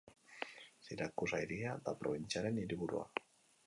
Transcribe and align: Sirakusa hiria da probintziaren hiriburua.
Sirakusa 0.87 1.43
hiria 1.43 1.77
da 1.85 1.97
probintziaren 2.03 2.63
hiriburua. 2.65 3.09